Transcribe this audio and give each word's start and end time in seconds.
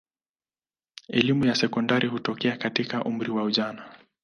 Elimu 1.07 1.45
ya 1.45 1.55
sekondari 1.55 2.07
hutokea 2.07 2.57
katika 2.57 3.03
umri 3.03 3.31
wa 3.31 3.43
ujana. 3.43 3.95